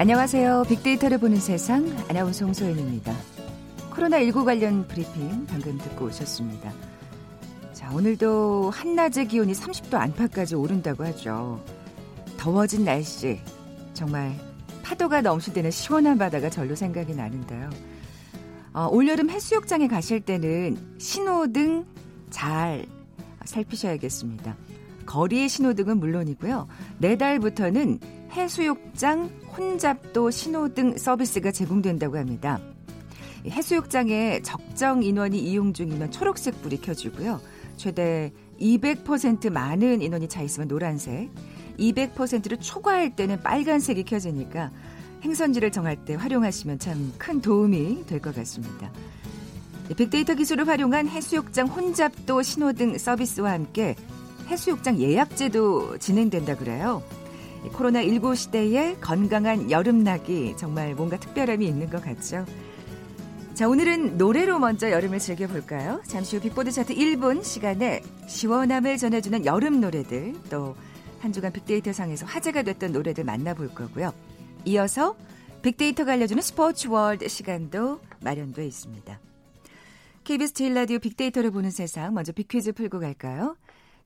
[0.00, 0.64] 안녕하세요.
[0.66, 3.14] 빅데이터를 보는 세상 아나운서 홍소연입니다.
[3.90, 6.72] 코로나19 관련 브리핑 방금 듣고 오셨습니다.
[7.74, 11.62] 자, 오늘도 한낮의 기온이 30도 안팎까지 오른다고 하죠.
[12.38, 13.40] 더워진 날씨,
[13.92, 14.34] 정말
[14.82, 17.68] 파도가 넘실대는 시원한 바다가 절로 생각이 나는데요.
[18.72, 21.84] 어, 올여름 해수욕장에 가실 때는 신호등
[22.30, 22.86] 잘
[23.44, 24.56] 살피셔야겠습니다.
[25.04, 26.68] 거리의 신호등은 물론이고요.
[27.00, 28.00] 내달부터는
[28.32, 32.60] 해수욕장 혼잡도 신호등 서비스가 제공된다고 합니다.
[33.46, 37.40] 해수욕장에 적정 인원이 이용 중이면 초록색 불이 켜지고요.
[37.76, 41.30] 최대 200% 많은 인원이 차 있으면 노란색,
[41.78, 44.70] 200%를 초과할 때는 빨간색이 켜지니까
[45.24, 48.92] 행선지를 정할 때 활용하시면 참 큰 도움이 될 것 같습니다.
[49.96, 53.96] 빅데이터 기술을 활용한 해수욕장 혼잡도 신호등 서비스와 함께
[54.48, 57.02] 해수욕장 예약제도 진행된다 그래요.
[57.68, 62.46] 코로나19 시대에 건강한 여름나기 정말 뭔가 특별함이 있는 것 같죠.
[63.54, 66.00] 자, 오늘은 노래로 먼저 여름을 즐겨볼까요?
[66.06, 70.74] 잠시 후 빅보드 차트 1분 시간에 시원함을 전해주는 여름 노래들, 또
[71.20, 74.12] 한 주간 빅데이터 상에서 화제가 됐던 노래들 만나볼 거고요.
[74.64, 75.16] 이어서
[75.62, 79.20] 빅데이터가 알려주는 스포츠 월드 시간도 마련되어 있습니다.
[80.24, 83.56] KBS 제일 라디오 빅데이터를 보는 세상, 먼저 빅퀴즈 풀고 갈까요?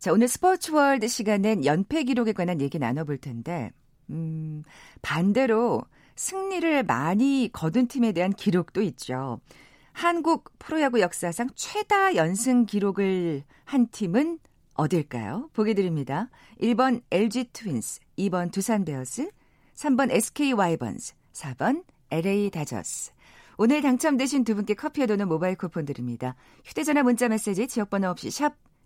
[0.04, 3.70] 자, 오늘 스포츠 월드 시간엔 연패 기록에 관한 얘기 나눠볼 텐데,
[4.10, 4.62] 음,
[5.00, 5.80] 반대로
[6.14, 9.40] 승리를 많이 거둔 팀에 대한 기록도 있죠.
[9.94, 14.40] 한국 프로야구 역사상 최다 연승 기록을 한 팀은
[14.74, 15.48] 어딜까요?
[15.54, 16.28] 보기 드립니다.
[16.60, 19.30] 1번 LG 트윈스, 2번 두산 베어스,
[19.74, 23.12] 3번 SK 와이번스, 4번 LA 다저스.
[23.56, 26.36] 오늘 당첨되신 두 분께 커피와 도는 모바일 쿠폰 드립니다.
[26.62, 28.54] 휴대전화 문자 메시지 지역번호 없이 샵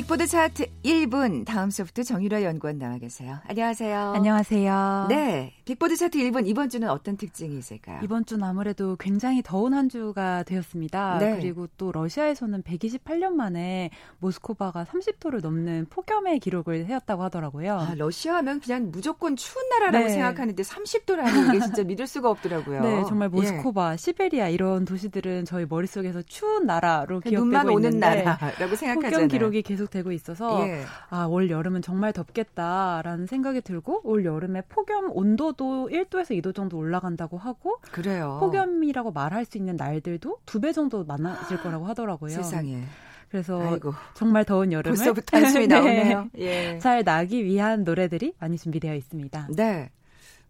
[0.00, 3.36] 빅보드 차트 1분 다음 소프트 정유라 연구원 나와 계세요.
[3.46, 4.12] 안녕하세요.
[4.16, 5.06] 안녕하세요.
[5.10, 5.52] 네.
[5.66, 8.00] 빅보드 차트 1분 이번 주는 어떤 특징이 있을까요?
[8.02, 11.18] 이번 주는 아무래도 굉장히 더운 한 주가 되었습니다.
[11.18, 11.36] 네.
[11.36, 13.90] 그리고 또 러시아에서는 128년 만에
[14.20, 17.74] 모스코바가 30도를 넘는 폭염의 기록을 세웠다고 하더라고요.
[17.74, 20.14] 아, 러시아 하면 그냥 무조건 추운 나라라고 네.
[20.14, 22.80] 생각하는데 30도라는 게 진짜 믿을 수가 없더라고요.
[22.82, 23.96] 네, 정말 모스코바, 예.
[23.98, 29.10] 시베리아 이런 도시들은 저희 머릿속에서 추운 나라로 기억되고 눈만 오는 나라라고 생각하잖아요.
[29.10, 30.84] 폭염 기록이 계속 계속되고 있어서 예.
[31.10, 37.36] 아, 올 여름은 정말 덥겠다라는 생각이 들고 올 여름에 폭염 온도도 1도에서 2도 정도 올라간다고
[37.36, 38.38] 하고 그래요.
[38.40, 42.30] 폭염이라고 말할 수 있는 날들도 두 배 정도 많아질 거라고 하더라고요.
[42.30, 42.82] 세상에.
[43.30, 45.74] 그래서 아이고, 정말 더운 여름을 벌써부터 한숨이 네.
[45.74, 46.28] 나오네요.
[46.36, 46.78] 예.
[46.80, 49.48] 잘 나기 위한 노래들이 많이 준비되어 있습니다.
[49.56, 49.90] 네.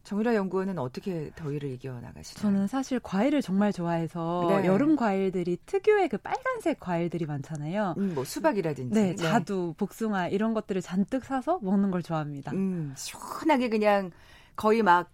[0.03, 2.43] 정유라 연구원은 어떻게 더위를 이겨 나가시나요?
[2.43, 4.67] 저는 사실 과일을 정말 좋아해서 네.
[4.67, 7.95] 여름 과일들이 특유의 그 빨간색 과일들이 많잖아요.
[7.99, 8.95] 음, 뭐 수박이라든지.
[8.99, 12.53] 네, 네, 자두, 복숭아 이런 것들을 잔뜩 사서 먹는 걸 좋아합니다.
[12.53, 14.11] 음, 시원하게 그냥
[14.57, 15.11] 거의 막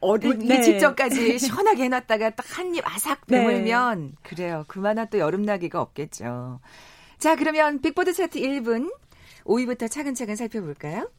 [0.00, 0.62] 어리기 네.
[0.62, 3.36] 직전까지 시원하게 해놨다가 딱 한 입 아삭 네.
[3.38, 4.12] 배물면 네.
[4.22, 4.64] 그래요.
[4.66, 6.60] 그만한 또 여름나기가 없겠죠.
[7.18, 8.90] 자, 그러면 빅보드 차트 1분
[9.44, 11.10] 5위부터 차근차근 살펴볼까요?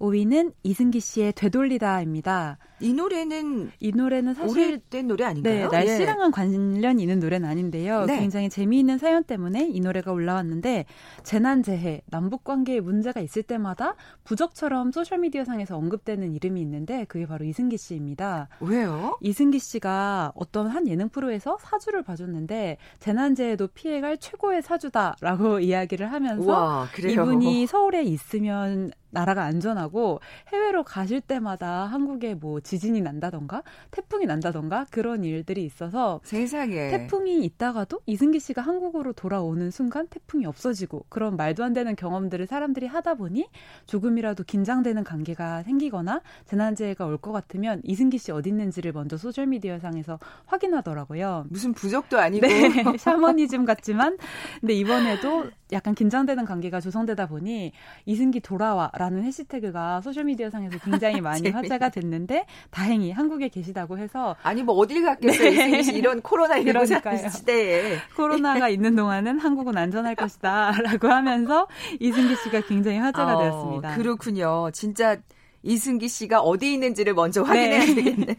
[0.00, 2.58] 5위는 이승기 씨의 되돌리다입니다.
[2.80, 5.68] 이 노래는 이 노래는 사실 오래된 노래 아닌가요?
[5.70, 6.30] 네, 날씨랑은 예.
[6.30, 8.04] 관련 있는 노래는 아닌데요.
[8.04, 8.20] 네.
[8.20, 10.84] 굉장히 재미있는 사연 때문에 이 노래가 올라왔는데
[11.22, 13.94] 재난 재해, 남북 관계에 문제가 있을 때마다
[14.24, 18.48] 부적처럼 소셜 미디어 상에서 언급되는 이름이 있는데 그게 바로 이승기 씨입니다.
[18.60, 19.16] 왜요?
[19.22, 26.42] 이승기 씨가 어떤 한 예능 프로에서 사주를 봐줬는데 재난 재해도 피해갈 최고의 사주다라고 이야기를 하면서
[26.42, 30.20] 우와, 이분이 서울에 있으면 나라가 안전하고
[30.52, 36.88] 해외로 가실 때마다 한국에 뭐 지진이 난다던가 태풍이 난다던가 그런 일들이 있어서 세상에.
[36.90, 42.86] 태풍이 있다가도 이승기 씨가 한국으로 돌아오는 순간 태풍이 없어지고 그런 말도 안 되는 경험들을 사람들이
[42.86, 43.48] 하다 보니
[43.86, 49.78] 조금이라도 긴장되는 관계가 생기거나 재난재해가 올 것 같으면 이승기 씨 어디 있는지를 먼저 소셜 미디어
[49.78, 51.46] 상에서 확인하더라고요.
[51.48, 52.46] 무슨 부적도 아니고.
[52.46, 54.18] 네, 샤머니즘 같지만.
[54.60, 57.72] 근데 이번에도 약간 긴장되는 관계가 조성되다 보니
[58.04, 64.64] 이승기 돌아와라 라는 해시태그가 소셜미디어 상에서 굉장히 많이 화제가 됐는데 다행히 한국에 계시다고 해서 아니
[64.64, 65.80] 뭐 어딜 갔겠어요 네.
[65.94, 71.68] 이런 코로나19 시대에 코로나가 있는 동안은 한국은 안전할 것이다라고 하면서
[72.00, 73.96] 이승기 씨가 굉장히 화제가 어, 되었습니다.
[73.96, 74.70] 그렇군요.
[74.72, 75.16] 진짜
[75.62, 77.94] 이승기 씨가 어디 있는지를 먼저 확인해야 네.
[77.94, 78.36] 되겠네요.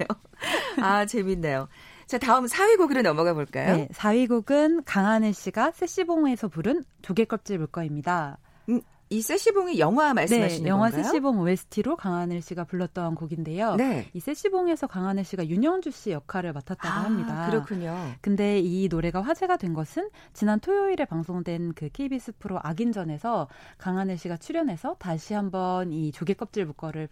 [0.81, 1.69] 아 재밌네요.
[2.07, 3.75] 자, 다음 4위 곡으로 넘어가 볼까요?
[3.75, 8.37] 네, 4위 곡은 강하늘 씨가 세시봉에서 부른 조개껍질 물거입니다.
[8.69, 11.03] 음, 이 세시봉이 영화 말씀하시는 네, 영화 건가요?
[11.03, 13.75] 세시봉 OST로 강하늘 씨가 불렀던 곡인데요.
[13.75, 14.09] 네.
[14.13, 17.47] 이 세시봉에서 강하늘 씨가 윤영주 씨 역할을 맡았다고 아, 합니다.
[17.49, 17.95] 그렇군요.
[18.21, 24.37] 근데 이 노래가 화제가 된 것은 지난 토요일에 방송된 그 KBS 프로 악인전에서 강하늘 씨가
[24.37, 27.07] 출연해서 다시 한번 이 조개 껍질 묶어를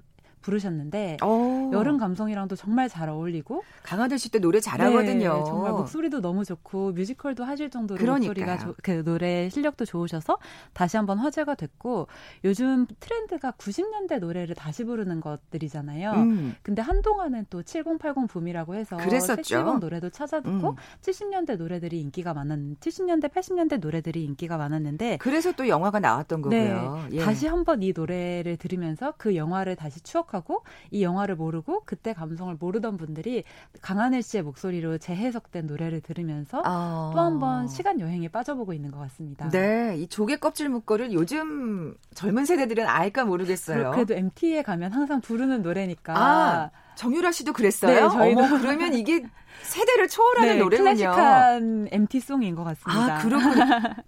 [0.45, 1.25] 부르셨는데 오.
[1.25, 1.71] 어.
[1.73, 5.37] 여름 감성이랑도 정말 잘 어울리고 강하늘 씨때 노래 잘하거든요.
[5.37, 8.29] 네, 정말 목소리도 너무 좋고 뮤지컬도 하실 정도로 그러니까요.
[8.29, 10.37] 목소리가 조, 그 노래 실력도 좋으셔서
[10.73, 12.07] 다시 한번 화제가 됐고
[12.43, 16.11] 요즘 트렌드가 90년대 노래를 다시 부르는 것들이잖아요.
[16.11, 16.55] 음.
[16.61, 19.79] 근데 한동안은 또 7080 붐이라고 해서 그랬었죠.
[19.79, 20.75] 노래도 찾아 듣고 음.
[21.01, 27.07] 70년대 노래들이 인기가 많았 70년대 80년대 노래들이 인기가 많았는데 그래서 또 영화가 나왔던 거고요.
[27.09, 27.19] 네, 예.
[27.19, 32.55] 다시 한번 이 노래를 들으면서 그 영화를 다시 추억 해석하고 이 영화를 모르고 그때 감성을
[32.59, 33.43] 모르던 분들이
[33.81, 37.11] 강하늘 씨의 목소리로 재해석된 노래를 들으면서 아.
[37.13, 39.49] 또한 번 시간 여행에 빠져보고 있는 것 같습니다.
[39.49, 43.91] 네, 이 조개 껍질 묶어를 요즘 젊은 세대들은 알까 모르겠어요.
[43.91, 46.13] 그래도 MT에 가면 항상 부르는 노래니까.
[46.17, 47.93] 아, 정유라 씨도 그랬어요.
[47.93, 49.25] 네, 저희도 어머, 그러면 이게
[49.63, 50.83] 세대를 초월하는 네, 노래군요.
[50.85, 53.15] 클래식한 MT송인 것 같습니다.
[53.15, 53.65] 아, 그렇군요.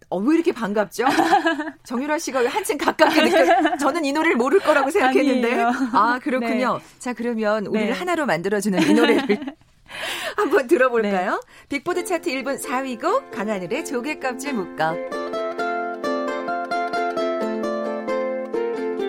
[0.09, 1.05] 어, 왜 이렇게 반갑죠?
[1.83, 3.77] 정유라 씨가 한층 가깝게 느껴.
[3.77, 5.51] 저는 이 노래를 모를 거라고 생각했는데.
[5.51, 5.71] 아니에요.
[5.93, 6.77] 아, 그렇군요.
[6.77, 6.83] 네.
[6.99, 7.93] 자, 그러면 우리를 네.
[7.93, 9.39] 하나로 만들어주는 이 노래를.
[10.35, 11.31] 한번 들어볼까요?
[11.31, 11.67] 네.
[11.69, 14.95] 빅보드 차트 1분 4위 곡 강하늘의 조개 껍질 묶어.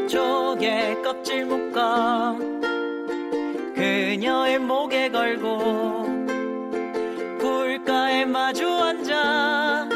[0.09, 2.37] 조개 껍질 묶어
[3.75, 6.08] 그녀의 목에 걸고
[8.39, 9.89] 마주 앉아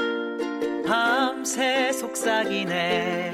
[0.84, 3.32] 밤새 속삭이네.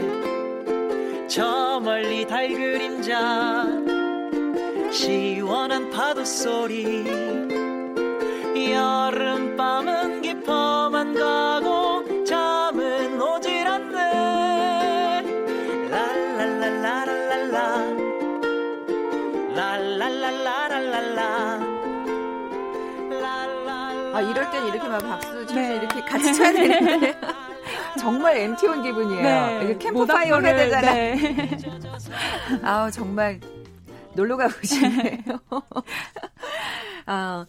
[1.27, 3.65] 저 멀리 달 그림자
[4.93, 7.07] 시원한 파도 소리
[8.71, 9.48] 여름
[24.79, 25.77] 이렇게 막 박수 치면서 네.
[25.77, 27.21] 이렇게 같이 쳐야 되는데.
[27.99, 29.23] 정말 MT 온 기분이에요.
[29.23, 29.79] 네.
[29.79, 30.93] 캠프파이어 해야 되잖아.
[30.93, 31.59] 네.
[32.63, 33.41] 아 정말
[34.15, 35.21] 놀러 가고 싶네요.
[37.07, 37.47] 아,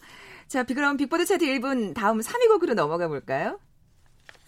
[0.48, 3.58] 자, 그럼 빅보드 차트 1분 다음 3위 곡으로 넘어가 볼까요?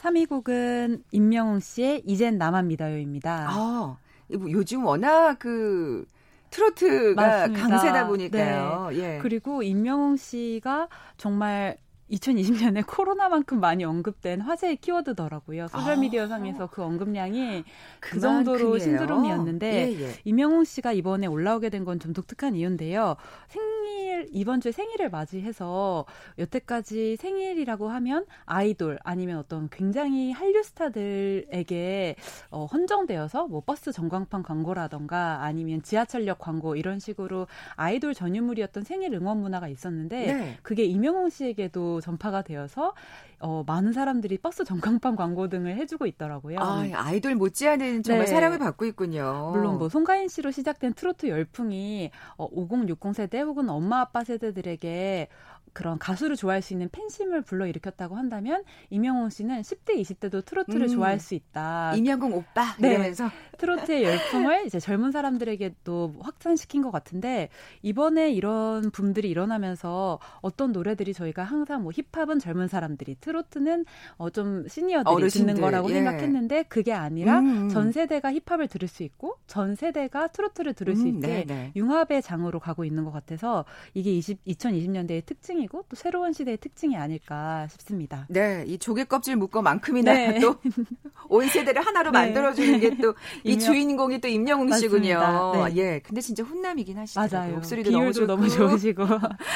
[0.00, 3.46] 3위 곡은 임명웅 씨의 이젠 나만 믿어요입니다.
[3.48, 3.96] 아,
[4.30, 6.04] 요즘 워낙 그
[6.50, 7.68] 트로트가 맞습니다.
[7.68, 8.88] 강세다 보니까요.
[8.90, 8.98] 네.
[8.98, 9.18] 예.
[9.22, 11.76] 그리고 임명웅 씨가 정말
[12.12, 15.68] 2020년에 코로나만큼 많이 언급된 화제의 키워드더라고요.
[15.68, 16.28] 소셜미디어 아.
[16.28, 17.64] 상에서 그 언급량이
[18.00, 20.10] 그 정도로 신드롬이었는데 예, 예.
[20.24, 23.16] 이명웅 씨가 이번에 올라오게 된 건 좀 독특한 이유인데요.
[23.48, 26.06] 생일 이번 주에 생일을 맞이해서
[26.38, 32.16] 여태까지 생일이라고 하면 아이돌 아니면 어떤 굉장히 한류 스타들에게
[32.50, 37.46] 어, 헌정되어서 뭐 버스 전광판 광고라던가 아니면 지하철역 광고 이런 식으로
[37.76, 40.58] 아이돌 전유물이었던 생일 응원 문화가 있었는데 네.
[40.62, 42.94] 그게 이명웅 씨에게도 전파가 되어서
[43.42, 46.58] 어, 많은 사람들이 버스 전광판 광고 등을 해주고 있더라고요.
[46.60, 48.30] 아, 아이돌 못지않은 정말 네.
[48.32, 49.50] 사랑을 받고 있군요.
[49.52, 55.28] 물론 뭐 송가인 씨로 시작된 트로트 열풍이 어, 50, 60 세대 혹은 엄마 아빠 세대들에게
[55.72, 60.88] 그런 가수를 좋아할 수 있는 팬심을 불러일으켰다고 한다면 이명웅 씨는 10대, 20대도 트로트를 음.
[60.88, 61.94] 좋아할 수 있다.
[61.96, 62.90] 임영웅 오빠 네.
[62.90, 67.48] 이러면서 트로트의 열풍을 이제 젊은 사람들에게 또 확산시킨 것 같은데
[67.82, 73.84] 이번에 이런 붐들이 일어나면서 어떤 노래들이 저희가 항상 뭐 힙합은 젊은 사람들이 트로트는
[74.18, 75.54] 어 좀 시니어들이 어르신들.
[75.54, 75.94] 듣는 거라고 예.
[75.94, 77.68] 생각했는데 그게 아니라 음.
[77.68, 81.72] 전 세대가 힙합을 들을 수 있고 전 세대가 트로트를 들을 음, 수 있게 네네.
[81.76, 83.64] 융합의 장으로 가고 있는 것 같아서
[83.94, 88.26] 이게 20, 2020년대의 특징이 특징이고 또 새로운 시대의 특징이 아닐까 싶습니다.
[88.28, 90.40] 네, 이 조개 껍질 묶어만큼이나 네.
[90.40, 92.18] 또온 세대를 하나로 네.
[92.18, 93.14] 만들어주는 게 또
[93.44, 95.52] 이 주인공이 또 임영웅 씨군요.
[95.54, 95.76] 네.
[95.76, 97.20] 예, 근데 진짜 훈남이긴 하시죠.
[97.20, 97.54] 맞아요.
[97.54, 99.02] 목소리도 너무 좋고 너무 좋으시고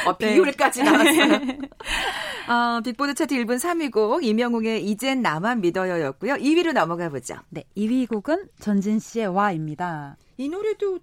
[0.06, 1.34] 어, 비율까지 나왔어요.
[2.48, 6.34] 어, 빅보드 차트 1분 3위 곡 임영웅의 이젠 나만 믿어요였고요.
[6.34, 7.36] 2위로 넘어가 보죠.
[7.50, 10.16] 네, 2위 곡은 전진 씨의 와입니다.
[10.38, 11.00] 이 노래도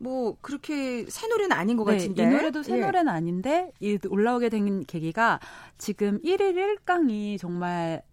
[0.00, 2.80] 뭐 그렇게 새 노래는 아닌 것 네, 같은데 이 노래도 새 예.
[2.80, 5.40] 노래는 아닌데 이 올라오게 된 계기가
[5.76, 8.09] 지금 1일 1깡이 정말 이,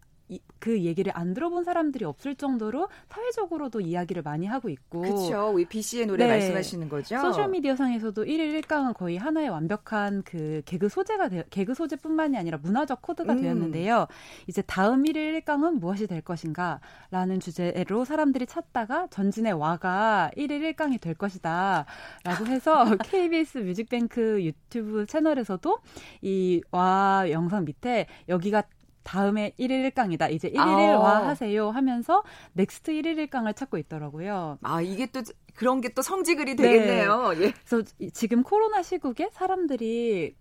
[0.60, 5.02] 그 얘기를 안 들어본 사람들이 없을 정도로 사회적으로도 이야기를 많이 하고 있고.
[5.02, 5.56] 그렇죠.
[5.70, 6.32] 비 씨의 노래 네.
[6.34, 7.20] 말씀하시는 거죠.
[7.20, 12.58] 소셜 미디어 상에서도 1일 1깡은 거의 하나의 완벽한 그 개그 소재가 되, 개그 소재뿐만이 아니라
[12.62, 13.42] 문화적 코드가 음.
[13.42, 14.08] 되었는데요.
[14.48, 21.14] 이제 다음 1일 1깡은 무엇이 될 것인가라는 주제로 사람들이 찾다가 전진의 와가 1일 1깡이 될
[21.16, 25.80] 것이다라고 해서 KBS 뮤직뱅크 유튜브 채널에서도
[26.22, 28.64] 이 와 영상 밑에 여기가
[29.08, 30.32] 다음에 1일 1깡이다.
[30.32, 31.28] 이제 1일 1와 아.
[31.30, 34.58] 하세요 하면서 next 1일 1깡을 찾고 있더라고요.
[34.62, 35.22] 아, 이게 또
[35.56, 37.30] 그런 게 또 성지글이 되겠네요.
[37.34, 37.42] 네.
[37.46, 37.54] 예.
[37.66, 37.82] 그래서
[38.14, 40.36] 지금 코로나 시국에 사람들이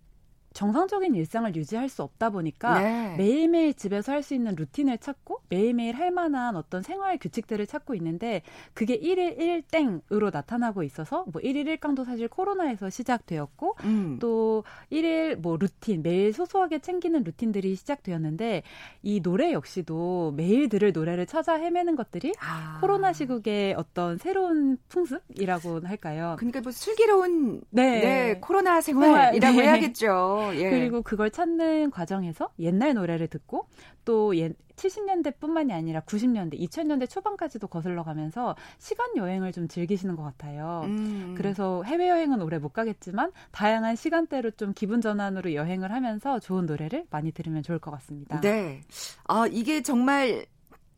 [0.57, 3.15] 정상적인 일상을 유지할 수 없다 보니까 네.
[3.15, 8.41] 매일매일 집에서 할 수 있는 루틴을 찾고 매일매일 할 만한 어떤 생활 규칙들을 찾고 있는데
[8.73, 9.37] 그게 1일
[9.69, 14.17] 1땡으로 나타나고 있어서 뭐 1일 1강도 사실 코로나에서 시작되었고 음.
[14.19, 18.63] 또 1일 뭐 루틴 매일 소소하게 챙기는 루틴들이 시작되었는데
[19.03, 22.79] 이 노래 역시도 매일 들을 노래를 찾아 헤매는 것들이 아.
[22.81, 26.35] 코로나 시국의 어떤 새로운 풍습이라고 할까요?
[26.39, 29.63] 그러니까 뭐 슬기로운 네, 네 코로나 생활이라고 네.
[29.63, 30.46] 해야겠죠.
[30.55, 30.69] 예.
[30.69, 33.67] 그리고 그걸 찾는 과정에서 옛날 노래를 듣고
[34.05, 40.83] 또 옛, 70년대뿐만이 아니라 90년대, 2000년대 초반까지도 거슬러 가면서 시간 여행을 좀 즐기시는 것 같아요.
[40.85, 41.33] 음.
[41.35, 47.05] 그래서 해외 여행은 오래 못 가겠지만 다양한 시간대로 좀 기분 전환으로 여행을 하면서 좋은 노래를
[47.09, 48.39] 많이 들으면 좋을 것 같습니다.
[48.41, 48.81] 네.
[49.25, 50.45] 아, 이게 정말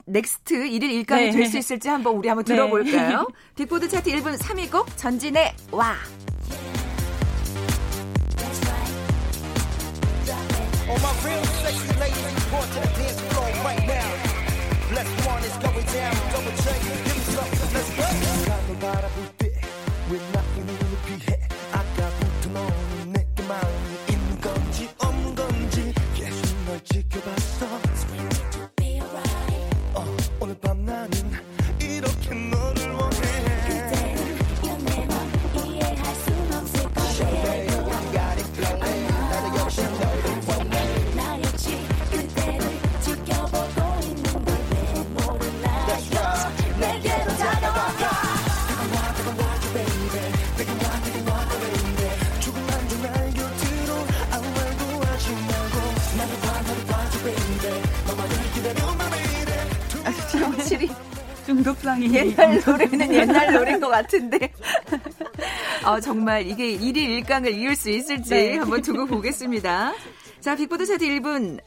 [0.06, 1.32] next 1일 1깡이 네.
[1.32, 3.20] 될수 있을지 한번 우리 한번 들어볼까요?
[3.20, 3.26] 네.
[3.56, 5.96] 빅보드 차트 1분 3위 곡 전진의 와.
[11.02, 14.10] My real sexy ladies report to the dance floor right now.
[14.90, 16.16] Bless one is going down.
[16.32, 16.82] Double check.
[16.82, 17.50] Give me some.
[17.74, 19.39] Let's go.
[62.14, 64.52] 옛날 노래는 옛날 노래인 것 같은데
[65.86, 68.58] 어, 정말 이게 1위 1강을 이을 수 있을지 네.
[68.58, 69.94] 한번 두고 보겠습니다.
[70.40, 71.60] 자, 빅보드 차트 1분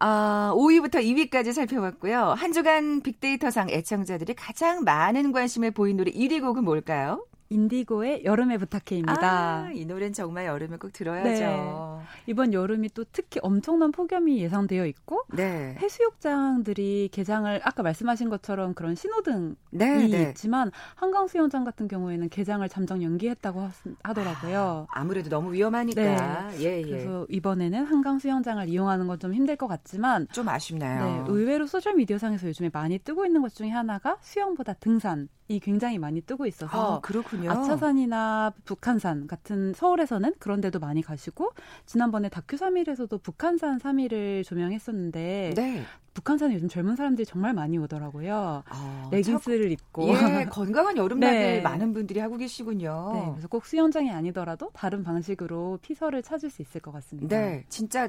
[0.00, 2.34] 아, 5위부터 2위까지 살펴봤고요.
[2.36, 7.24] 한 주간 빅데이터상 애청자들이 가장 많은 관심을 보인 노래 1위 곡은 뭘까요?
[7.54, 9.26] 인디고의 여름에 부탁해입니다.
[9.26, 11.28] 아, 이 노래는 정말 여름에 꼭 들어야죠.
[11.28, 12.04] 네.
[12.26, 15.76] 이번 여름이 또 특히 엄청난 폭염이 예상되어 있고 네.
[15.80, 20.22] 해수욕장들이 개장을 아까 말씀하신 것처럼 그런 신호등이 네, 네.
[20.30, 23.68] 있지만 한강 수영장 같은 경우에는 개장을 잠정 연기했다고
[24.02, 24.86] 하더라고요.
[24.90, 26.48] 아, 무래도 너무 위험하니까.
[26.50, 26.60] 네.
[26.60, 26.82] 예, 예.
[26.82, 31.04] 그래서 이번에는 한강 수영장을 이용하는 건 좀 힘들 것 같지만 좀 아쉽나요?
[31.04, 35.60] 네, 의외로 소셜 미디어 상에서 요즘에 많이 뜨고 있는 것 중에 하나가 수영보다 등산 이
[35.60, 37.43] 굉장히 많이 뜨고 있어서 아, 그렇군요.
[37.50, 41.50] 아차산이나 북한산 같은 서울에서는 그런 데도 많이 가시고
[41.86, 45.82] 지난번에 다큐 3일에서도 북한산 3일을 조명했었는데 네.
[46.14, 48.62] 북한산에 요즘 젊은 사람들이 정말 많이 오더라고요.
[48.68, 51.60] 아, 레깅스를 참, 입고 예, 건강한 여름날을 네.
[51.60, 53.10] 많은 분들이 하고 계시군요.
[53.12, 57.36] 네, 그래서 꼭 수영장이 아니더라도 다른 방식으로 피서를 찾을 수 있을 것 같습니다.
[57.36, 58.08] 네, 진짜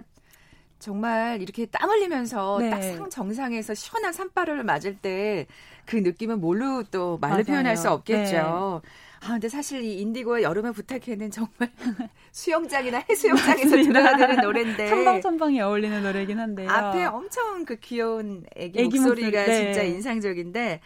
[0.77, 2.70] 정말 이렇게 땀 흘리면서 네.
[2.70, 5.48] 딱상 정상에서 시원한 산바람을 맞을 때
[5.86, 7.44] 그 느낌은 뭘로 또 말로 맞아요.
[7.46, 8.82] 표현할 수 없겠죠.
[8.84, 8.89] 네.
[9.25, 11.72] 아, 근데 사실 이 인디고의 여름에 부탁해는 정말
[12.32, 14.88] 수영장이나 해수욕장에서 들어야 되는 노래인데.
[14.88, 16.70] 천방천방이 어울리는 노래긴 한데요.
[16.70, 19.74] 앞에 엄청 그 귀여운 애기, 애기 목소리가 목소리, 네.
[19.74, 20.79] 진짜 인상적인데,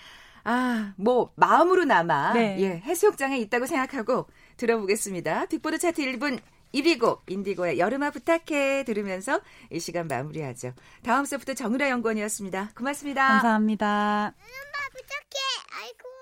[0.46, 2.56] 아, 뭐, 마음으로나마, 네.
[2.60, 5.48] 예, 해수욕장에 있다고 생각하고 들어보겠습니다.
[5.48, 6.40] 빅보드 차트 1분
[6.74, 9.42] 1위 곡 인디고의 여름아 부탁해 들으면서
[9.72, 10.74] 이 시간 마무리하죠.
[11.04, 12.72] 다음 주부터 정유라 연구원이었습니다.
[12.78, 13.28] 고맙습니다.
[13.28, 14.34] 감사합니다.
[14.38, 15.84] 여름아 부탁해.
[15.84, 16.19] 아이고.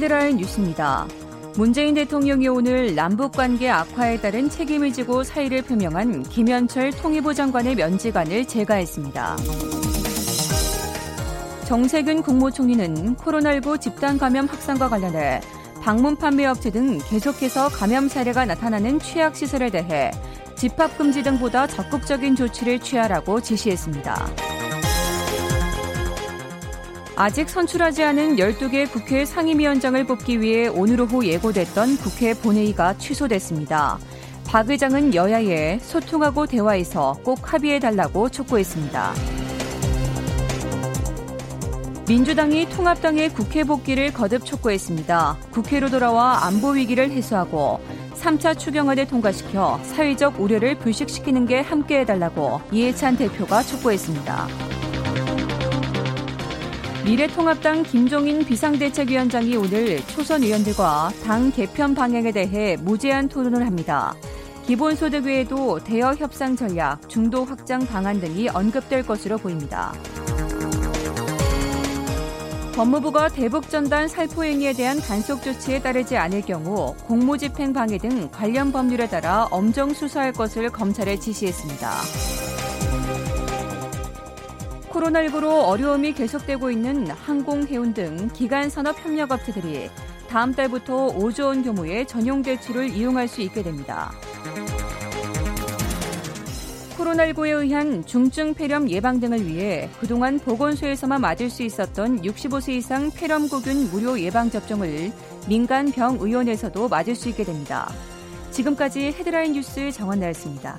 [0.00, 1.06] 헤드라인 뉴스입니다.
[1.56, 8.46] 문재인 대통령이 오늘 남북 관계 악화에 따른 책임을 지고 사의를 표명한 김현철 통일부 장관의 면직안을
[8.46, 9.36] 제거했습니다.
[11.66, 15.42] 정세균 국무총리는 코로나19 집단 감염 확산과 관련해
[15.82, 20.10] 방문 판매 업체 등 계속해서 감염 사례가 나타나는 취약 시설에 대해
[20.56, 24.59] 집합 금지 등보다 적극적인 조치를 취하라고 지시했습니다.
[27.22, 33.98] 아직 선출하지 않은 12개 국회 상임위원장을 뽑기 위해 오늘 오후 예고됐던 국회 본회의가 취소됐습니다.
[34.46, 39.12] 박 의장은 여야에 소통하고 대화해서 꼭 합의해달라고 촉구했습니다.
[42.08, 45.36] 민주당이 통합당의 국회 복귀를 거듭 촉구했습니다.
[45.50, 47.80] 국회로 돌아와 안보 위기를 해소하고
[48.14, 54.89] 3차 추경안을 통과시켜 사회적 우려를 불식시키는 게 함께해달라고 이해찬 대표가 촉구했습니다.
[57.10, 64.14] 미래통합당 김종인 비상대책위원장이 오늘 초선 의원들과 당 개편 방향에 대해 무제한 토론을 합니다.
[64.64, 69.92] 기본소득 외에도 대여 협상 전략, 중도 확장 방안 등이 언급될 것으로 보입니다.
[72.76, 78.70] 법무부가 대북 전단 살포 행위에 대한 단속 조치에 따르지 않을 경우 공무집행 방해 등 관련
[78.70, 82.49] 법률에 따라 엄정 수사할 것을 검찰에 지시했습니다.
[84.90, 89.88] 코로나19로 어려움이 계속되고 있는 항공, 해운 등 기간 산업 협력 업체들이
[90.28, 94.12] 다음 달부터 5조 원 규모의 전용 대출을 이용할 수 있게 됩니다.
[96.96, 103.90] 코로나19에 의한 중증 폐렴 예방 등을 위해 그동안 보건소에서만 맞을 수 있었던 65세 이상 폐렴구균
[103.90, 105.10] 무료 예방 접종을
[105.48, 107.90] 민간 병의원에서도 맞을 수 있게 됩니다.
[108.50, 110.76] 지금까지 헤드라인 뉴스 정원 나였습니다.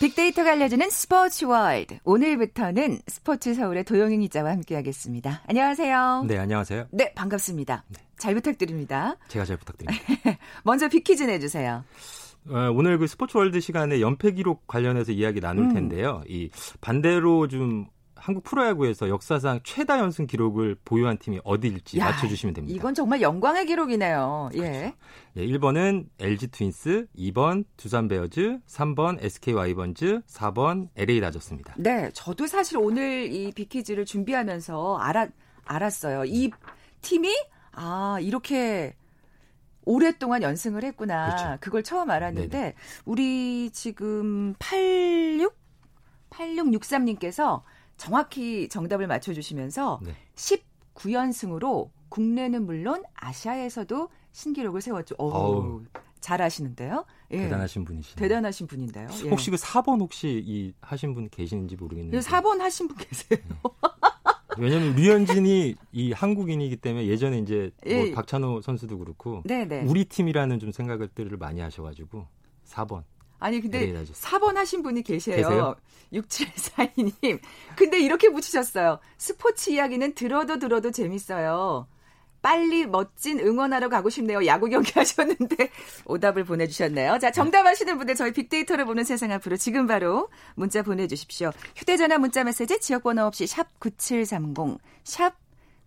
[0.00, 1.98] 빅데이터가 알려주는 스포츠 월드.
[2.04, 5.42] 오늘부터는 스포츠 서울의 도영인 기자와 함께하겠습니다.
[5.48, 6.24] 안녕하세요.
[6.28, 6.86] 네, 안녕하세요.
[6.92, 7.84] 네, 반갑습니다.
[7.88, 7.98] 네.
[8.16, 9.16] 잘 부탁드립니다.
[9.26, 10.04] 제가 잘 부탁드립니다.
[10.62, 11.82] 먼저 빅퀴즈 내주세요.
[12.48, 15.74] 어, 오늘 그 스포츠 월드 시간에 연패 기록 관련해서 이야기 나눌 음.
[15.74, 16.22] 텐데요.
[16.28, 16.48] 이
[16.80, 17.86] 반대로 좀
[18.28, 22.76] 한국 프로야구에서 역사상 최다 연승 기록을 보유한 팀이 어디일지 야, 맞춰주시면 됩니다.
[22.76, 24.50] 이건 정말 영광의 기록이네요.
[24.52, 24.58] 예.
[24.58, 24.94] 그렇죠.
[25.38, 25.46] 예.
[25.46, 31.72] 1번은 LG 트윈스, 2번 두산 베어즈, 3번 SK 와이번즈, 4번 LA 다저스입니다.
[31.78, 35.30] 네, 저도 사실 오늘 이 비키즈를 준비하면서 알았
[35.64, 36.26] 알았어요.
[36.26, 36.50] 이
[37.00, 37.34] 팀이
[37.72, 38.94] 아 이렇게
[39.86, 41.24] 오랫동안 연승을 했구나.
[41.34, 41.56] 그렇죠.
[41.60, 42.74] 그걸 처음 알았는데 네네.
[43.06, 45.56] 우리 지금 86
[46.28, 47.62] 8663님께서
[47.98, 50.12] 정확히 정답을 맞춰주시면서 네.
[50.94, 55.16] 19연승으로 국내는 물론 아시아에서도 신기록을 세웠죠.
[55.18, 55.82] 오,
[56.20, 57.04] 잘 하시는데요.
[57.32, 57.38] 예.
[57.42, 58.16] 대단하신 분이시네요.
[58.16, 59.08] 대단하신 분인데요.
[59.24, 59.28] 예.
[59.28, 62.20] 혹시 그 4번 혹시 이 하신 분 계시는지 모르겠는데.
[62.20, 63.38] 4번 하신 분 계세요.
[63.40, 64.64] 네.
[64.64, 68.12] 왜냐면 류현진이 이 한국인이기 때문에 예전에 이제 뭐 예.
[68.12, 69.82] 박찬호 선수도 그렇고 네네.
[69.82, 72.26] 우리 팀이라는 좀 생각들을 많이 하셔가지고
[72.66, 73.04] 4번.
[73.38, 75.36] 아니 근데 4번 하신 분이 계세요.
[75.36, 75.76] 계세요?
[76.12, 77.40] 6742님.
[77.76, 78.98] 근데 이렇게 붙이셨어요.
[79.16, 81.86] 스포츠 이야기는 들어도 들어도 재밌어요.
[82.40, 84.46] 빨리 멋진 응원하러 가고 싶네요.
[84.46, 85.70] 야구 경기 하셨는데
[86.06, 87.18] 오답을 보내주셨네요.
[87.18, 91.50] 자, 정답 하시는 분들 저희 빅데이터를 보는 세상 앞으로 지금 바로 문자 보내주십시오.
[91.76, 95.34] 휴대전화 문자 메시지 지역번호 없이 샵 9730, 샵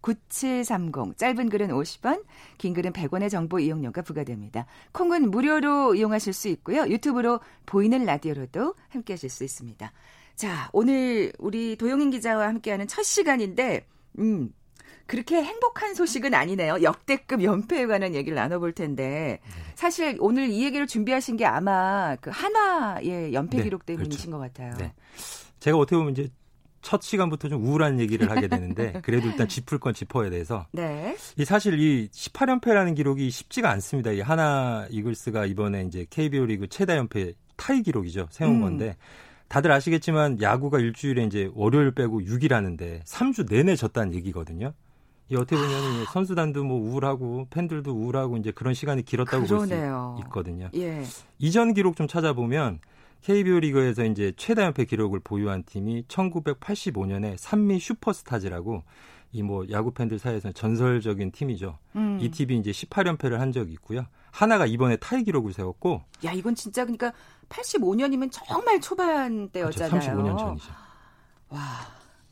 [0.02, 1.18] 9730.
[1.18, 2.24] 짧은 글은 50원,
[2.58, 4.66] 긴 글은 100원의 정보 이용료가 부과됩니다.
[4.92, 6.88] 콩은 무료로 이용하실 수 있고요.
[6.88, 9.92] 유튜브로 보이는 라디오로도 함께 하실 수 있습니다.
[10.36, 13.86] 자, 오늘 우리 도용인 기자와 함께하는 첫 시간인데,
[14.20, 14.52] 음,
[15.12, 16.84] 그렇게 행복한 소식은 아니네요.
[16.84, 19.42] 역대급 연패에 관한 얘기를 나눠볼 텐데
[19.76, 24.32] 사실 오늘 이 얘기를 준비하신 게 아마 그 한화의 연패 네, 기록 때문이신 그렇죠.
[24.32, 24.78] 것 같아요.
[24.78, 24.94] 네.
[25.60, 26.30] 제가 어떻게 보면 이제
[26.82, 31.16] 첫 시간부터 좀 우울한 얘기를 하게 되는데 그래도 일단 짚을 건 짚어야 돼서 네.
[31.38, 34.12] 이 사실 이 18연패라는 기록이 쉽지가 않습니다.
[34.12, 38.28] 이 하나 이글스가 이번에 이제 KBO 리그 최다 연패 타이 기록이죠.
[38.32, 38.62] 세운 음.
[38.62, 38.98] 건데
[39.48, 44.74] 다들 아시겠지만 야구가 일주일에 이제 월요일 빼고 6일 하는데 3주 내내 졌다는 얘기거든요.
[45.30, 46.12] 이 어떻게 보면 아.
[46.12, 49.74] 선수단도 뭐 우울하고 팬들도 우울하고 이제 그런 시간이 길었다고 볼 수
[50.26, 50.70] 있거든요.
[50.76, 51.04] 예.
[51.40, 52.80] 이전 기록 좀 찾아보면
[53.22, 58.84] KBO 리그에서 이제 최다 연패 기록을 보유한 팀이 1985년에 산미 슈퍼스타즈라고
[59.34, 61.78] 이 뭐 야구 팬들 사이에서는 전설적인 팀이죠.
[61.96, 62.18] 음.
[62.20, 64.06] 이 팀이 이제 18연패를 한 적이 있고요.
[64.32, 67.14] 하나가 이번에 타이 기록을 세웠고 야, 이건 진짜 그러니까
[67.48, 69.90] 85년이면 정말 초반대였잖아요.
[69.90, 70.12] 그렇죠.
[70.12, 70.72] 35년 전이죠.
[71.50, 71.60] 와,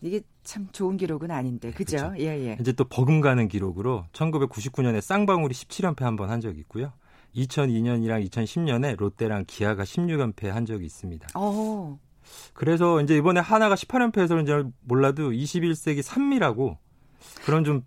[0.02, 1.98] 이게 참 좋은 기록은 아닌데, 그죠?
[1.98, 2.16] 그렇죠.
[2.20, 2.58] 예, 예.
[2.60, 6.92] 이제 또 버금가는 기록으로 1999년에 쌍방울이 17연패 한 번 한 적이 있고요.
[7.36, 11.28] 2002년이랑 2010년에 롯데랑 기아가 16연패 한 적이 있습니다.
[11.36, 12.00] 어.
[12.54, 16.78] 그래서 이제 이번에 하나가 18연패에서 그런지 몰라도 21세기 산미라고
[17.46, 17.84] 그런 좀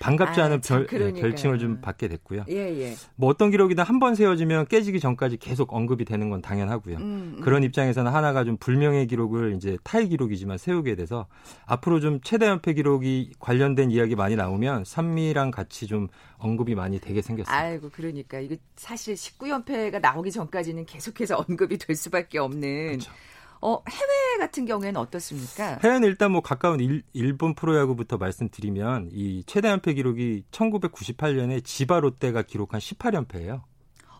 [0.00, 2.44] 반갑지 아, 않은 별, 네, 별칭을 좀 받게 됐고요.
[2.48, 2.94] 예, 예.
[3.16, 6.98] 뭐 어떤 기록이든 한 번 세워지면 깨지기 전까지 계속 언급이 되는 건 당연하고요.
[6.98, 7.40] 음, 음.
[7.42, 11.26] 그런 입장에서는 하나가 좀 불명의 기록을 이제 타이 기록이지만 세우게 돼서
[11.66, 16.06] 앞으로 좀 최대 연패 기록이 관련된 이야기 많이 나오면 산미랑 같이 좀
[16.36, 17.56] 언급이 많이 되게 생겼어요.
[17.56, 23.10] 아이고 그러니까 이거 사실 19연패가 나오기 전까지는 계속해서 언급이 될 수밖에 없는 그렇죠.
[23.60, 25.78] 어, 해외 같은 경우에는 어떻습니까?
[25.82, 32.42] 해외는 일단 뭐 가까운 일, 일본 프로야구부터 말씀드리면 이 최대 연패 기록이 1998년에 지바 롯데가
[32.42, 33.62] 기록한 18연패예요.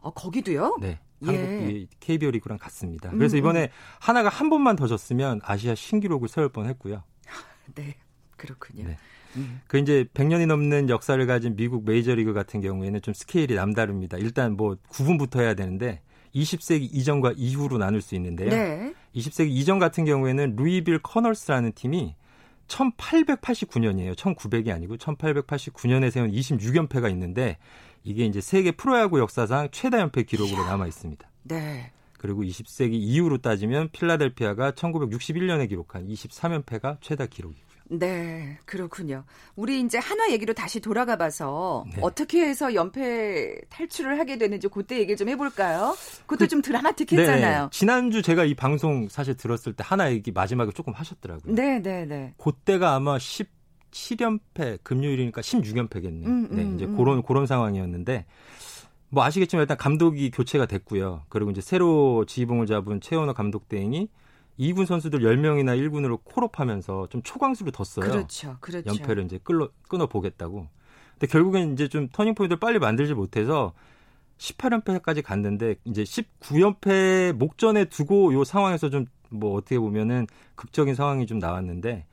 [0.00, 0.76] 어, 거기도요?
[0.80, 0.98] 네.
[1.22, 1.26] 예.
[1.26, 3.10] 한국 KBO 리그랑 같습니다.
[3.10, 3.68] 그래서 음, 이번에 음.
[4.00, 7.02] 하나가 한 번만 더 졌으면 아시아 신기록을 세울 뻔했고요.
[7.74, 7.96] 네,
[8.36, 8.84] 그렇군요.
[8.84, 8.98] 네.
[9.36, 9.60] 음.
[9.66, 14.16] 그 이제 100년이 넘는 역사를 가진 미국 메이저리그 같은 경우에는 좀 스케일이 남다릅니다.
[14.16, 16.02] 일단 뭐 구분부터 해야 되는데
[16.34, 18.50] 20세기 이전과 이후로 나눌 수 있는데요.
[18.50, 18.94] 네.
[19.14, 22.14] 20세기 이전 같은 경우에는 루이빌 커널스라는 팀이
[22.68, 24.14] 1889년이에요.
[24.14, 27.56] 1900이 아니고 1889년에 세운 26연패가 있는데
[28.04, 31.28] 이게 이제 세계 프로야구 역사상 최다 연패 기록으로 남아 있습니다.
[31.44, 31.90] 네.
[32.18, 39.24] 그리고 20세기 이후로 따지면 필라델피아가 1961년에 기록한 23연패가 최다 기록이고 네, 그렇군요.
[39.56, 42.00] 우리 이제 한화 얘기로 다시 돌아가 봐서 네.
[42.02, 45.96] 어떻게 해서 연패 탈출을 하게 되는지 그때 얘기를 좀 해볼까요?
[46.22, 47.62] 그것도 그, 좀 드라마틱했잖아요.
[47.64, 47.68] 네.
[47.70, 51.54] 지난주 제가 이 방송 사실 들었을 때 한화 얘기 마지막에 조금 하셨더라고요.
[51.54, 52.34] 네, 네, 네.
[52.36, 56.26] 그때가 아마 17연패 금요일이니까 16연패겠네요.
[56.26, 56.96] 음, 음, 네, 이제 음.
[56.96, 58.26] 그런 그런 상황이었는데
[59.10, 61.22] 뭐 아시겠지만 일단 감독이 교체가 됐고요.
[61.30, 64.08] 그리고 이제 새로 지휘봉을 잡은 최원호 감독 대행이
[64.58, 68.10] 2군 선수들 10명이나 1군으로 콜업하면서 좀 초강수를 뒀어요.
[68.10, 68.56] 그렇죠.
[68.60, 68.88] 그렇죠.
[68.88, 70.66] 연패를 이제 끌어, 끊어 보겠다고.
[71.12, 73.72] 근데 결국엔 이제 좀 터닝 포인트를 빨리 만들지 못해서
[74.38, 81.38] 18연패까지 갔는데 이제 19연패 목전에 두고 요 상황에서 좀 뭐 어떻게 보면은 극적인 상황이 좀
[81.38, 82.06] 나왔는데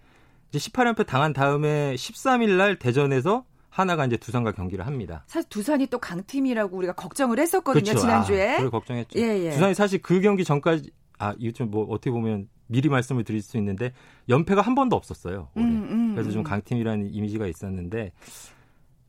[0.49, 5.23] 이제 18연패 당한 다음에 13일 날 대전에서 하나가 이제 두산과 경기를 합니다.
[5.27, 7.99] 사실 두산이 또 강팀이라고 우리가 걱정을 했었거든요 그렇죠.
[7.99, 8.53] 지난주에.
[8.53, 9.19] 아, 그걸 걱정했죠.
[9.19, 9.49] 예, 예.
[9.51, 13.57] 두산이 사실 그 경기 전까지 아, 이거 좀 뭐 어떻게 보면 미리 말씀을 드릴 수
[13.57, 13.91] 있는데
[14.29, 15.49] 연패가 한 번도 없었어요.
[15.55, 15.65] 올해.
[15.67, 16.43] 음, 음, 그래서 좀 음.
[16.43, 18.11] 강팀이라는 이미지가 있었는데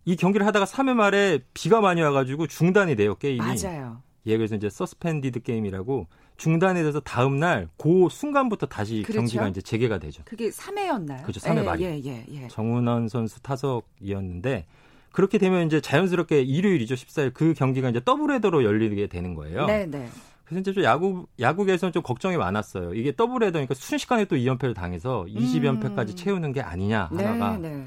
[0.05, 3.38] 이 경기를 하다가 3회 말에 비가 많이 와가지고 중단이 돼요 게임이.
[3.38, 4.03] 맞아요.
[4.27, 9.21] 예, 그래서 이제 서스펜디드 게임이라고 중단이 돼서 다음 날 그 순간부터 다시 그렇죠?
[9.21, 10.23] 경기가 이제 재개가 되죠.
[10.27, 11.23] 그게 3회였나요?
[11.23, 11.40] 그렇죠.
[11.40, 11.85] 3회 예, 말이.
[11.85, 12.49] 예, 예, 예.
[12.49, 14.66] 정은원 선수 타석이었는데
[15.12, 16.95] 그렇게 되면 이제 자연스럽게 일요일이죠.
[16.95, 19.66] 14일 그 경기가 이제 더블 헤더로 열리게 되는 거예요.
[19.66, 20.09] 네, 네.
[20.46, 22.94] 그래서 이제 좀 야구 야구계에서는 좀 걱정이 많았어요.
[22.94, 26.16] 이게 더블 헤더니까 순식간에 또 2연패를 당해서 20연패까지 음.
[26.16, 27.87] 채우는 게 아니냐 한화가 네, 네.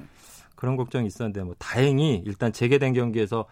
[0.56, 3.46] 그런 걱정이 있었는데 뭐 다행히 일단 재개된 경기에서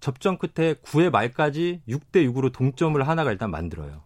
[0.00, 4.02] 접전 끝에 9회 말까지 6대 6으로 동점을 한화가 일단 만들어요.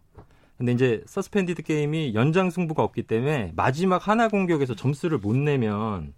[0.56, 6.14] 근데 이제 서스펜디드 게임이 연장 승부가 없기 때문에 마지막 한화 공격에서 점수를 못 내면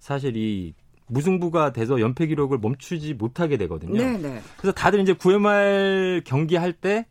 [0.00, 0.74] 사실 이
[1.06, 3.96] 무승부가 돼서 연패 기록을 멈추지 못하게 되거든요.
[3.96, 4.18] 네네.
[4.18, 4.42] 네.
[4.56, 7.06] 그래서 다들 이제 9회 말 경기할 때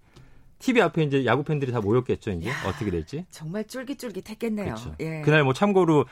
[0.60, 2.50] TV 앞에 이제 야구 팬들이 다 모였겠죠, 이제.
[2.50, 3.26] 야, 어떻게 될지.
[3.30, 4.66] 정말 쫄깃쫄깃했겠네요.
[4.66, 4.96] 그렇죠.
[5.00, 5.22] 예.
[5.22, 6.06] 그날 뭐 참고로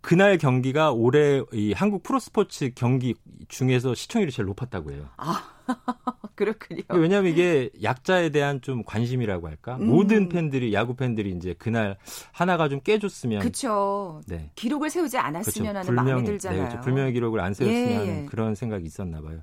[0.00, 3.14] 그날 경기가 올해 이 한국 프로스포츠 경기
[3.48, 5.08] 중에서 시청률이 제일 높았다고 해요.
[5.18, 5.42] 아,
[6.34, 6.82] 그렇군요.
[6.88, 9.76] 왜냐하면 이게 약자에 대한 좀 관심이라고 할까?
[9.76, 9.88] 음.
[9.88, 11.98] 모든 팬들이 야구 팬들이 이제 그날
[12.32, 14.22] 한화가 좀 깨줬으면, 그렇죠.
[14.26, 14.50] 네.
[14.54, 15.78] 기록을 세우지 않았으면 그렇죠.
[15.78, 16.62] 하는 불명예, 마음이 들잖아요.
[16.62, 16.82] 네, 그렇죠.
[16.82, 17.96] 불명예 기록을 안 세웠으면 예, 예.
[17.96, 19.40] 하는 그런 생각이 있었나 봐요.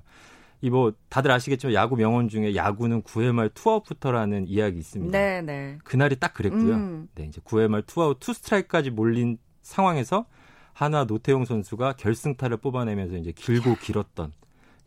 [0.60, 5.16] 이 뭐 다들 아시겠지만 야구 명언 중에 야구는 9회 말 투아웃부터라는 이야기 있습니다.
[5.16, 5.78] 네, 네.
[5.84, 6.74] 그날이 딱 그랬고요.
[6.74, 7.08] 음.
[7.14, 10.24] 네, 이제 9회 말 투아웃 투 스트라이크까지 몰린 상황에서
[10.72, 14.32] 한화 노태형 선수가 결승타를 뽑아내면서 이제 길고 길었던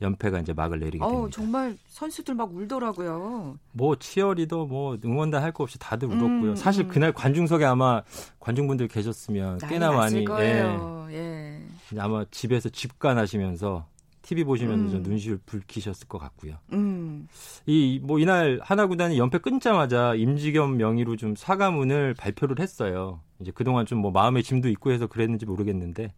[0.01, 1.19] 연패가 이제 막을 내리게 됩니다.
[1.19, 3.57] 어, 정말 선수들 막 울더라고요.
[3.71, 6.51] 뭐 치어리더 뭐 응원단 할 거 없이 다들 음, 울었고요.
[6.51, 8.01] 음, 사실 그날 관중석에 아마
[8.39, 10.75] 관중분들 계셨으면 꽤나 많이 예,
[11.11, 11.61] 예.
[11.99, 13.85] 아마 집에서 집간 하시면서
[14.31, 15.03] TV 보시면서 음.
[15.03, 16.55] 눈시울 붉히셨을 것 같고요.
[16.71, 17.27] 음.
[17.65, 23.19] 이뭐 이날 하나 구단이 연패 끊자마자 임지겸 명의로 좀 사과문을 발표를 했어요.
[23.39, 26.13] 이제 그동안 좀 뭐 마음의 짐도 있고 해서 그랬는지 모르겠는데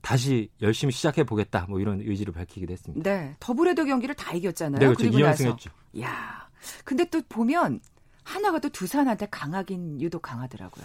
[0.00, 1.64] 다시 열심히 시작해 보겠다.
[1.68, 3.08] 뭐 이런 의지를 밝히기도 했습니다.
[3.08, 3.36] 네.
[3.38, 4.80] 더블헤더 경기를 다 이겼잖아요.
[4.80, 5.16] 네, 그렇죠.
[5.16, 5.70] 2연승했죠.
[6.02, 6.48] 야.
[6.84, 7.80] 근데 또 보면
[8.24, 10.84] 하나가 또 두산한테 강하긴 유독 강하더라고요.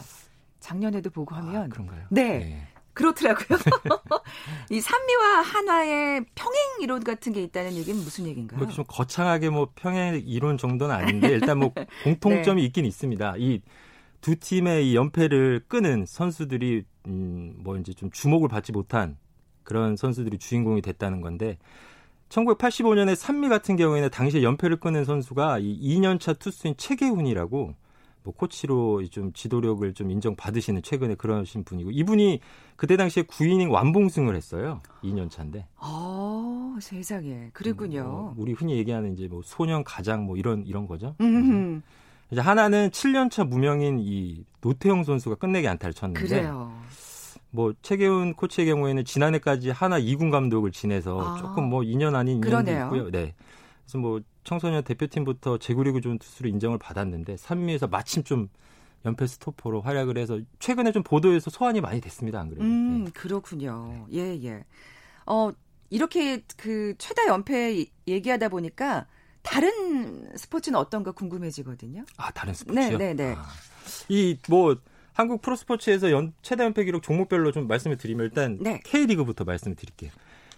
[0.59, 2.05] 작년에도 보고 하면 아, 그런가요?
[2.11, 2.23] 네.
[2.39, 2.67] 네.
[2.97, 3.57] 그렇더라고요.
[4.69, 8.59] 이 산미와 한화의 평행 이론 같은 게 있다는 얘기는 무슨 얘기인가요?
[8.59, 11.71] 뭐 좀 거창하게 뭐 평행 이론 정도는 아닌데 일단 뭐
[12.03, 12.65] 공통점이 네.
[12.67, 13.35] 있긴 있습니다.
[13.37, 13.61] 이
[14.19, 19.15] 두 팀의 이 연패를 끄는 선수들이 음뭐 이제 좀 주목을 받지 못한
[19.63, 21.59] 그런 선수들이 주인공이 됐다는 건데
[22.29, 27.75] 1985년에 산미 같은 경우에는 당시에 연패를 끄는 선수가 이 2년차 투수인 최계훈이라고
[28.27, 32.41] 뭐 코치로 좀 지도력을 좀 인정받으시는 최근에 그러신 분이고 이분이
[32.75, 34.81] 그때 당시에 9이닝 완봉승을 했어요.
[35.01, 35.65] 2년 차인데.
[35.77, 37.51] 아, 세상에.
[37.53, 38.01] 그랬군요.
[38.01, 41.15] 음, 뭐 우리 흔히 얘기하는 이제 뭐 소년 가장 뭐 이런 이런 거죠.
[41.21, 41.81] 음.
[42.29, 46.77] 이제 하나는 7년 차 무명인 이 노태용 선수가 끝내기 안타를 쳤는데 그래요.
[47.49, 51.37] 뭐 최계훈 코치의 경우에는 지난해까지 하나 2군 감독을 지내서 아.
[51.37, 53.09] 조금 뭐 2년 아닌 2년도 있고요.
[53.09, 53.33] 네.
[53.87, 58.49] 그래서 뭐 청소년 대표팀부터 제구리그 좋은 투수로 인정을 받았는데 3위에서 마침 좀
[59.05, 62.41] 연패 스토퍼로 활약을 해서 최근에 좀 보도에서 소환이 많이 됐습니다.
[62.41, 62.65] 안 그래요?
[62.65, 63.11] 음, 네.
[63.11, 64.05] 그렇군요.
[64.11, 64.65] 예, 예.
[65.25, 65.51] 어,
[65.89, 69.07] 이렇게 그 최다 연패 얘기하다 보니까
[69.41, 72.03] 다른 스포츠는 어떤가 궁금해지거든요.
[72.17, 72.97] 아, 다른 스포츠요?
[72.97, 73.35] 네, 네, 네.
[73.37, 73.45] 아,
[74.09, 74.75] 이뭐
[75.13, 78.81] 한국 프로스포츠에서 연, 최다 연패 기록 종목별로 좀 말씀을 드리면 일단 네.
[78.83, 80.11] K리그부터 말씀을 드릴게요.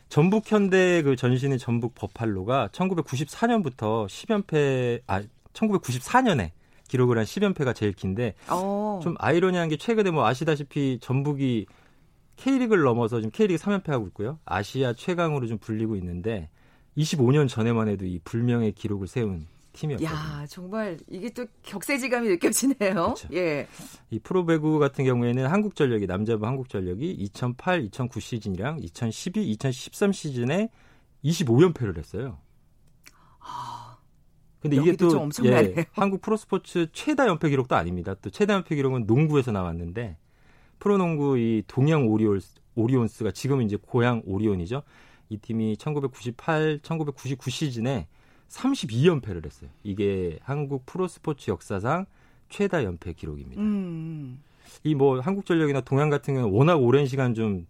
[0.09, 5.21] 전북 현대 그 전신인 전북 버팔로가 1994년부터 10연패 아
[5.53, 6.51] 1994년에
[6.87, 8.53] 기록을 한 10연패가 제일 긴데 오.
[8.53, 8.99] 어.
[9.03, 11.67] 좀 아이러니한 게 최근에 뭐 아시다시피 전북이
[12.37, 14.39] K리그를 넘어서 지금 K리그 3연패하고 있고요.
[14.45, 16.49] 아시아 최강으로 좀 불리고 있는데
[16.97, 20.10] 25년 전에만 해도 이 불명의 기록을 세운 팀이었거든요.
[20.10, 22.93] 야, 정말 이게 또 격세지감이 느껴지네요.
[22.93, 23.27] 그렇죠.
[23.34, 23.67] 예.
[24.10, 30.69] 이 프로배구 같은 경우에는 한국전력이 남자부 한국전력이 2008, 2009 시즌이랑 2012, 2013 시즌에
[31.23, 32.39] 25연패를 했어요.
[33.39, 33.97] 아.
[34.62, 38.13] 근데 이게 또 예, 한국 프로스포츠 최다 연패 기록도 아닙니다.
[38.21, 40.17] 또 최다 연패 기록은 농구에서 나왔는데
[40.79, 42.41] 프로농구 이 동양 오리올
[42.75, 44.84] 오리온스가 지금 이제 고향 오리온이죠.
[45.29, 48.08] 이 팀이 1998, 1999 시즌에
[48.49, 49.69] 32연패를 했어요.
[49.83, 52.05] 이게 한국 프로스포츠 역사상
[52.49, 53.62] 최다 연패 기록입니다.
[53.62, 54.41] 음.
[54.83, 57.67] 이뭐 한국전력이나 동양 같은 경우는 워낙 오랜 시간 좀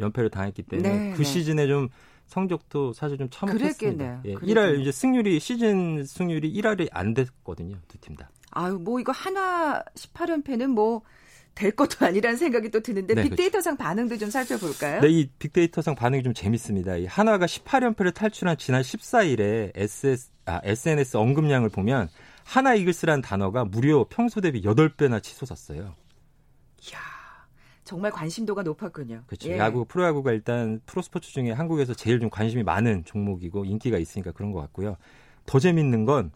[0.00, 1.24] 연패를 당했기 때문에 네, 그 네.
[1.24, 1.88] 시즌에 좀
[2.26, 4.22] 성적도 사실 좀 참혹했습니다.
[4.24, 7.76] 예, 1할 이제 승률이 시즌 승률이 1할이 안 됐거든요.
[7.88, 8.30] 두 팀 다.
[8.50, 11.02] 아유, 뭐 이거 하나 18연패는 뭐
[11.56, 13.30] 될 것도 아니라는 생각이 또 드는데 네, 그렇죠.
[13.30, 13.88] 빅데이터상 그렇죠.
[13.88, 15.00] 반응도 좀 살펴볼까요?
[15.00, 16.96] 네, 이 빅데이터상 반응이 좀 재밌습니다.
[16.96, 22.08] 이 한화가 18연패를 탈출한 지난 14일에 SS, 아, SNS 언급량을 보면
[22.44, 25.96] 하나 이글스란 단어가 무려 평소 대비 8배나 치솟았어요.
[26.88, 26.98] 이야,
[27.84, 29.22] 정말 관심도가 높았군요.
[29.26, 29.48] 그렇죠.
[29.48, 29.58] 예.
[29.58, 34.60] 야구, 프로야구가 일단 프로스포츠 중에 한국에서 제일 좀 관심이 많은 종목이고 인기가 있으니까 그런 것
[34.60, 34.96] 같고요.
[35.46, 36.30] 더 재밌는 건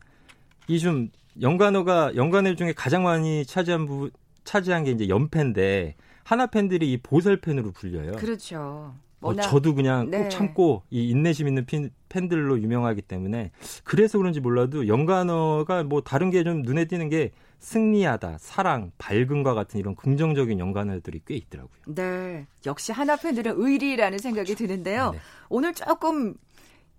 [0.68, 4.10] 이 좀 연관어가 연관어 중에 가장 많이 차지한 부분
[4.44, 8.12] 차지한 게 이제 연패인데 하나 팬들이 이 보살 팬으로 불려요.
[8.12, 8.94] 그렇죠.
[9.22, 10.22] 어, 저도 그냥 네.
[10.22, 13.50] 꼭 참고 이 인내심 있는 팬, 팬들로 유명하기 때문에
[13.84, 19.78] 그래서 그런지 몰라도 연관어가 뭐 다른 게 좀 눈에 띄는 게 승리하다, 사랑, 밝음과 같은
[19.78, 21.78] 이런 긍정적인 연관어들이 꽤 있더라고요.
[21.88, 22.46] 네.
[22.64, 25.10] 역시 하나 팬들은 의리라는 생각이 드는데요.
[25.10, 25.18] 네.
[25.50, 26.32] 오늘 조금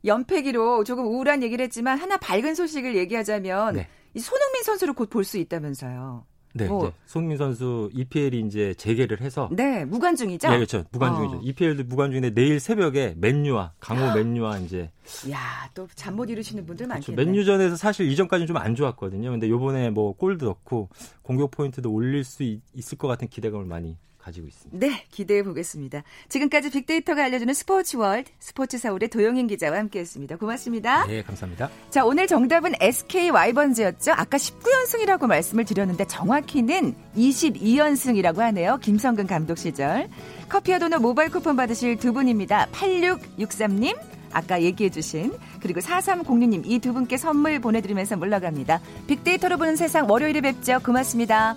[0.06, 3.88] 연패기로 조금 우울한 얘기를 했지만 하나 밝은 소식을 얘기하자면 네.
[4.13, 6.25] 이 손흥민 선수를 곧 볼 수 있다면서요.
[6.54, 6.86] 네, 뭐.
[6.86, 6.94] 네.
[7.06, 10.50] 손민 선수 EPL이 이제 재개를 해서 네 무관 중이죠.
[10.50, 10.84] 네, 그렇죠.
[10.92, 11.38] 무관 중이죠.
[11.38, 11.42] 어.
[11.44, 14.92] EPL도 무관 중인데 내일 새벽에 맨유와 강호 맨유와 이제
[15.30, 17.12] 아 또 잠 못 이루시는 분들 그렇죠.
[17.14, 17.32] 많겠네.
[17.32, 19.32] 맨유전에서 사실 이전까지는 좀 안 좋았거든요.
[19.32, 20.90] 근데 요번에 뭐 골도 넣고
[21.22, 24.86] 공격 포인트도 올릴 수 있, 있을 것 같은 기대감을 많이 가지고 있습니다.
[24.88, 26.03] 네, 기대해 보겠습니다.
[26.29, 30.38] 지금까지 빅데이터가 알려주는 스포츠 월드 스포츠 서울의 도영인 기자와 함께했습니다.
[30.38, 31.05] 고맙습니다.
[31.07, 31.69] 네, 감사합니다.
[31.89, 34.12] 자, 오늘 정답은 SK 와이번즈였죠.
[34.12, 38.77] 아까 19연승이라고 말씀을 드렸는데 정확히는 22연승이라고 하네요.
[38.81, 40.10] 김성근 감독 시절.
[40.49, 42.67] 커피와 도넛 모바일 쿠폰 받으실 두 분입니다.
[42.71, 43.97] 8663님.
[44.34, 48.79] 아까 얘기해주신 그리고 4306님 이 두 분께 선물 보내드리면서 물러갑니다.
[49.07, 50.79] 빅데이터로 보는 세상 월요일에 뵙죠.
[50.86, 51.55] 고맙습니다.